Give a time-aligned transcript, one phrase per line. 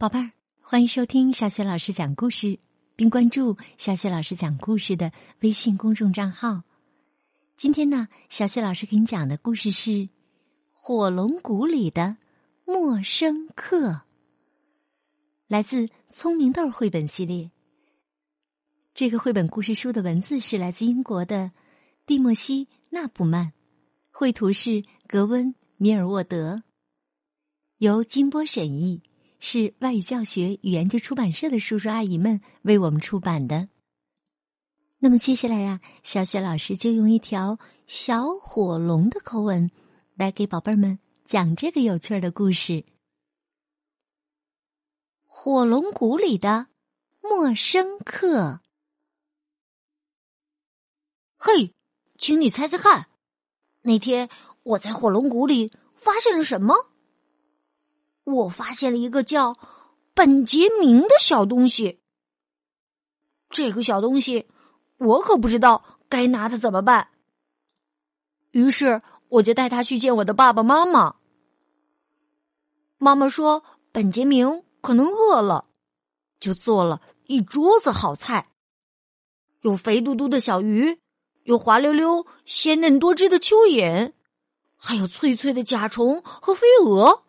[0.00, 0.30] 宝贝儿，
[0.60, 2.60] 欢迎收听小雪老师讲故事，
[2.94, 6.62] 并关注小雪老师讲故事的微信公众账号。
[7.56, 9.90] 今天呢，小雪老师给你讲的故事是
[10.72, 12.16] 《火龙谷里的
[12.64, 13.90] 陌生客》，
[15.48, 17.50] 来自《聪明豆》绘本系列。
[18.94, 21.50] 这个绘本故事书的文字是来自英国的
[22.06, 23.52] 蒂莫西·纳普曼，
[24.12, 26.62] 绘图是格温·米尔沃德，
[27.78, 29.02] 由金波审译。
[29.38, 33.68] 是外语教学与研究出版社的叔叔阿姨们为我们出版的。
[34.98, 39.70] 那么接下来呀，小雪老师就用一条小火龙的口吻
[40.16, 42.84] 来给宝贝儿们讲这个有趣的故事：
[45.26, 46.66] 火龙谷里的
[47.20, 48.60] 陌生客。
[51.36, 51.72] 嘿，
[52.16, 53.08] 请你猜猜看，
[53.82, 54.28] 那天
[54.64, 56.90] 我在火龙谷里发现了什么？
[58.28, 59.56] 我发现了一个叫
[60.14, 62.00] 本杰明的小东西。
[63.48, 64.46] 这个小东西，
[64.98, 67.08] 我可不知道该拿它怎么办。
[68.50, 71.16] 于是我就带他去见我的爸爸妈妈。
[72.98, 75.66] 妈妈说，本杰明可能饿了，
[76.38, 78.50] 就做了一桌子好菜，
[79.62, 80.98] 有肥嘟嘟的小鱼，
[81.44, 84.12] 有滑溜溜、鲜嫩多汁的蚯蚓，
[84.76, 87.24] 还有脆脆的甲虫和飞蛾。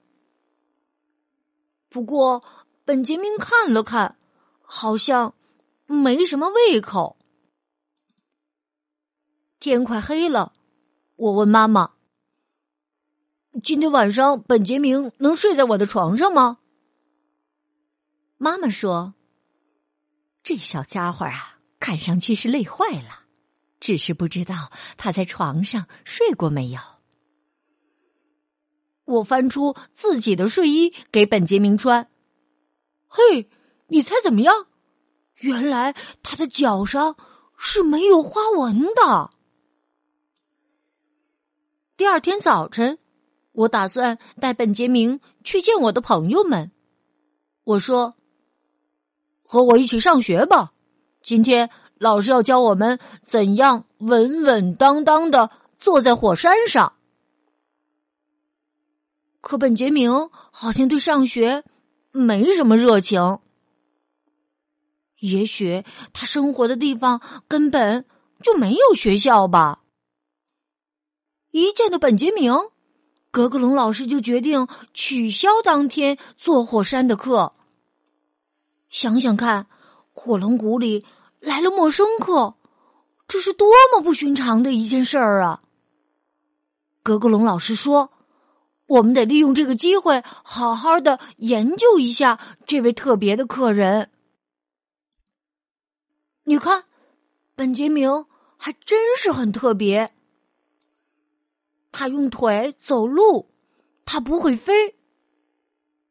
[1.90, 2.44] 不过，
[2.86, 4.16] 本杰明看了看，
[4.62, 5.34] 好像
[5.88, 7.18] 没什么胃口。
[9.60, 10.54] 天快黑了，
[11.16, 11.94] 我问妈妈
[13.64, 16.60] ：“今天晚上本杰明能睡在我的床上吗？”
[18.38, 19.16] 妈妈说
[20.44, 23.26] ：“这小家伙啊，看上去是累坏了，
[23.80, 26.80] 只是不知道他在床上睡过没有。”
[29.10, 32.08] 我翻出自己的睡衣给本杰明穿。
[33.08, 33.50] 嘿，
[33.88, 34.68] 你猜怎么样？
[35.38, 37.16] 原来他的脚上
[37.58, 39.32] 是没有花纹的。
[41.98, 43.00] 第二天早晨，
[43.52, 46.72] 我打算带本杰明去见我的朋友们。
[47.64, 48.16] 我说
[49.44, 50.74] ：“和我一起上学吧，
[51.24, 56.94] 今天老师要教我们怎样稳稳当当的坐在火山上。”
[59.42, 61.64] 可本杰明好像对上学
[62.12, 63.40] 没什么热情，
[65.20, 68.06] 也许他生活的地方根本
[68.44, 69.84] 就没有学校吧。
[71.52, 72.54] 一见到本杰明，
[73.32, 77.54] 格格龙老师就决定取消当天坐火山的课。
[78.90, 79.68] 想想看，
[80.12, 81.06] 火龙谷里
[81.40, 82.56] 来了陌生客，
[83.26, 85.62] 这是多么不寻常的一件事儿啊！
[87.02, 88.12] 格格龙老师说。
[88.90, 94.10] 我们得利用这个机会，好好的研究一下这位特别的客人。
[96.44, 96.86] 你看，
[97.56, 98.26] 本杰明
[98.58, 100.12] 还真是很特别。
[101.92, 103.52] 他用腿走路，
[104.06, 104.96] 他不会飞。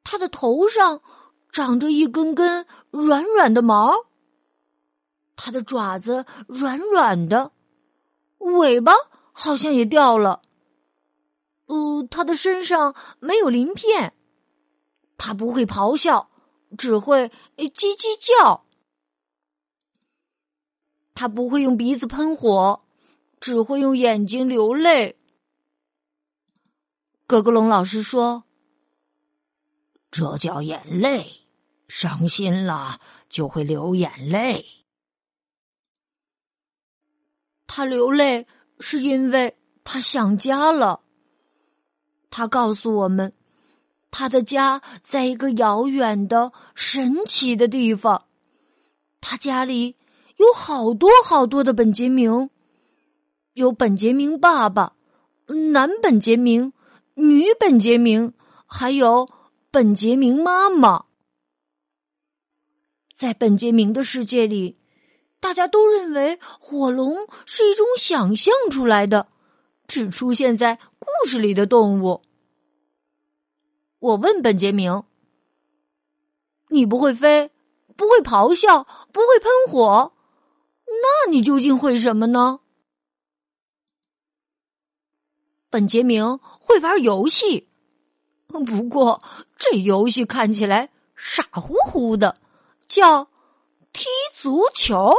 [0.05, 1.03] 他的头上
[1.51, 4.07] 长着一根根软软的毛，
[5.35, 7.51] 他的爪子软软的，
[8.39, 8.93] 尾巴
[9.33, 10.43] 好像也掉了。
[11.69, 14.15] 呃，他的身上没有鳞片，
[15.17, 16.29] 他不会咆哮，
[16.77, 18.65] 只会叽叽叫。
[21.15, 22.85] 他不会用鼻子喷火，
[23.41, 25.19] 只会用眼睛流泪。
[27.27, 28.45] 格格龙老师说
[30.11, 31.47] ：“这叫眼泪，
[31.89, 34.65] 伤心了就会流眼泪。
[37.67, 38.47] 他流泪
[38.81, 41.03] 是因为他想家了。”
[42.31, 43.33] 他告诉我们，
[44.11, 48.25] 他的家在一个遥远的、神奇的地方。
[49.21, 49.97] 他家里
[50.37, 52.51] 有好多好多的本杰明，
[53.55, 54.95] 有本杰明爸爸、
[55.73, 56.73] 男本杰明、
[57.15, 58.35] 女本杰明，
[58.67, 59.29] 还有
[59.71, 61.07] 本杰明妈妈。
[63.15, 64.79] 在本杰明的世界里，
[65.41, 69.27] 大家都认为火龙是一种想象出来的，
[69.89, 70.79] 只出现在。
[71.21, 72.23] 故事里的动物，
[73.99, 75.03] 我问本杰明
[76.71, 77.51] ：“你不会飞，
[77.97, 80.13] 不会咆哮，不会喷火，
[80.87, 82.61] 那你究竟会什么呢？”
[85.71, 87.69] 本杰明会玩游戏，
[88.47, 89.21] 不过
[89.57, 92.41] 这游戏看起来傻乎乎的，
[92.87, 93.25] 叫
[93.93, 95.15] 踢足球。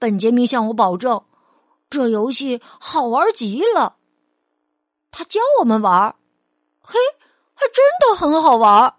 [0.00, 1.24] 本杰明向我保证，
[1.88, 3.98] 这游戏好玩极了。
[5.12, 6.16] 他教我们玩儿，
[6.80, 6.98] 嘿，
[7.54, 8.94] 还真的很好玩儿。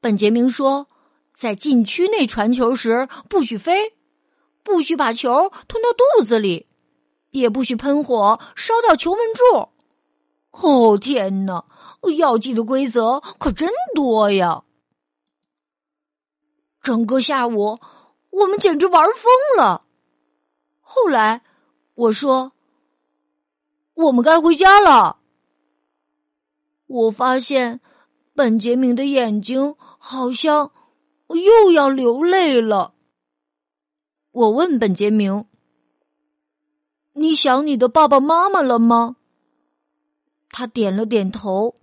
[0.00, 0.88] 本杰明说，
[1.34, 3.94] 在禁区内传球时不许飞，
[4.62, 6.66] 不许把球吞到肚子里，
[7.30, 9.68] 也不许喷火烧掉球门柱。
[10.52, 11.66] 哦天哪，
[12.16, 14.64] 要记的规则可真多呀！
[16.80, 17.78] 整个下午，
[18.30, 19.84] 我们简直玩疯了。
[20.80, 21.42] 后来，
[21.94, 22.52] 我说
[23.96, 25.18] ：“我们该回家了。”
[26.86, 27.80] 我发现
[28.32, 30.70] 本杰明的眼睛好像
[31.28, 32.94] 又要流泪了。
[34.30, 35.46] 我问本杰明
[37.14, 39.16] ：“你想你的爸爸妈妈了吗？”
[40.50, 41.74] 他点了点头。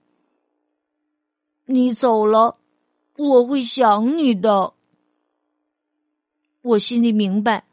[1.65, 2.57] 你走了，
[3.17, 4.73] 我会想你的。
[6.61, 7.65] 我心里明白，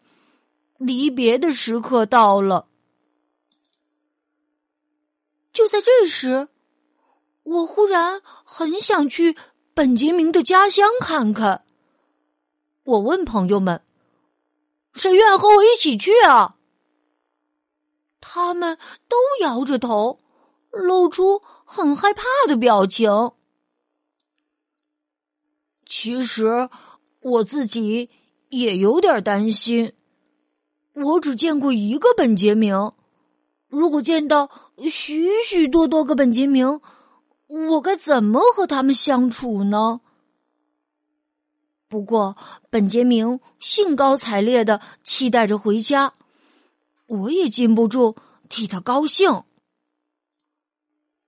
[0.78, 2.66] 离别的时刻到了。
[5.60, 6.48] 就在这时，
[7.42, 9.36] 我忽然很想去
[9.74, 11.66] 本杰明的家乡看看。
[12.84, 13.82] 我问朋友们
[14.94, 16.56] ：“谁愿和我一起去啊？”
[18.22, 20.18] 他们都摇着头，
[20.70, 23.32] 露出很害怕的表情。
[25.84, 26.70] 其实
[27.20, 28.08] 我自己。
[28.48, 29.92] 也有点担心，
[30.92, 32.90] 我只见过一个本杰明。
[33.70, 34.50] 如果见到
[34.90, 36.80] 许许多多个本杰明，
[37.46, 40.00] 我该怎么和他们相处呢？
[41.88, 42.36] 不过，
[42.68, 46.12] 本杰明兴高采烈的期待着回家，
[47.06, 48.16] 我也禁不住
[48.48, 49.44] 替他高兴。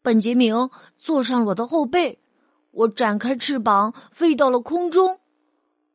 [0.02, 2.18] 本杰明坐上了我的后背，
[2.72, 5.20] 我展开翅膀飞到了空中。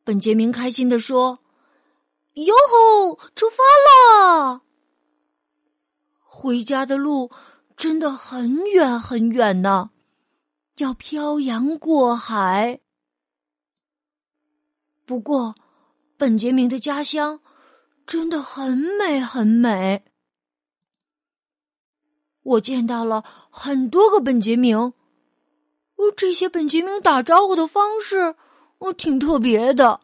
[0.02, 1.40] 本杰明开心的说
[2.32, 3.56] ：“哟吼，出发
[3.86, 4.62] 了！
[6.30, 7.30] 回家的路
[7.76, 9.90] 真的很远很远呢，
[10.76, 12.80] 要漂洋过海。
[15.06, 15.54] 不过，
[16.18, 17.40] 本杰明的家乡
[18.06, 20.04] 真的很美很美。
[22.42, 28.36] 我见到了很多个本杰明，哦，这些本杰明打招呼的方式。”
[28.78, 30.02] 我挺特别的。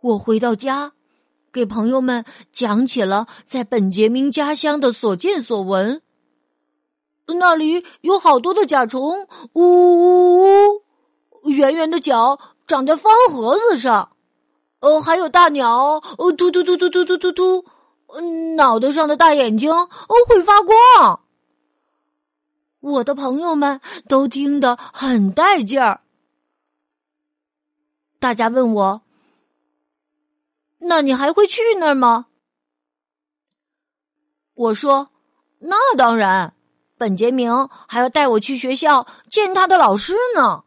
[0.00, 0.92] 我回到家，
[1.52, 6.02] 给朋友们讲起了在本杰明家乡的所见所闻。
[7.26, 11.50] 那里有好多的甲虫，呜呜呜！
[11.50, 14.12] 圆圆的脚长在方盒子上，
[14.80, 17.64] 呃，还有大鸟，呃，突突突突突突突突，
[18.56, 19.88] 脑袋上的大眼睛哦
[20.26, 21.20] 会发光。
[22.80, 26.00] 我的朋友们都听得很带劲儿。
[28.18, 29.02] 大家问我
[30.78, 32.26] ：“那你还会去那儿吗？”
[34.54, 35.10] 我说
[35.60, 36.54] ：“那当然，
[36.96, 40.64] 本杰明还要带我去学校见他的老师呢。”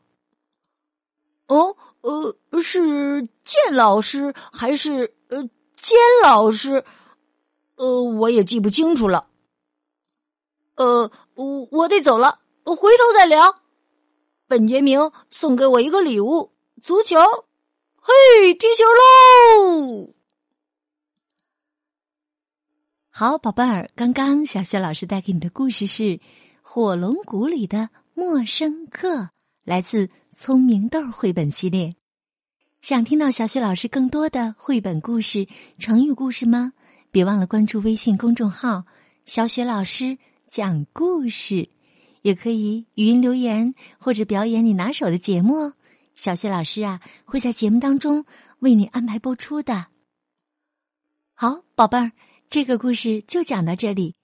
[1.47, 5.43] 哦，呃，是见老师还是呃
[5.75, 6.85] 兼老师？
[7.75, 9.27] 呃，我也记不清楚了。
[10.75, 13.59] 呃，我我得走了，回头再聊。
[14.47, 16.53] 本杰明送给我一个礼物。
[16.81, 17.19] 足球，
[18.03, 20.15] 嘿，踢球喽！
[23.11, 26.03] 好，宝贝儿，刚刚小雪老师带给你的故事是
[26.63, 29.17] 《火龙谷里的陌生客》，
[29.63, 31.95] 来自《聪明豆》绘本系列。
[32.81, 36.73] 想听到小雪老师更多的绘本故事、成语故事吗？
[37.11, 38.85] 别忘了关注微信公众号
[39.27, 40.17] “小雪老师
[40.47, 41.69] 讲故事”，
[42.23, 45.73] 也可以语音留言或者表演你拿手的节目哦。
[46.15, 48.25] 小雪老师啊，会在节目当中
[48.59, 49.87] 为你安排播出的。
[51.33, 52.11] 好，宝贝儿，
[52.49, 54.15] 这个故事就讲到这里。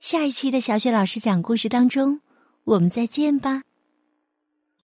[0.00, 2.20] 下一期的小雪老师讲故事当中，
[2.64, 3.62] 我们再见吧。